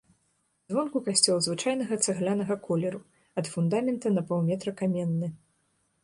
Звонку 0.71 0.99
касцёл 1.07 1.41
звычайнага 1.47 1.97
цаглянага 2.07 2.55
колеру, 2.67 3.01
ад 3.41 3.45
фундамента 3.57 4.07
на 4.15 4.23
паўметра 4.33 4.73
каменны. 4.81 5.29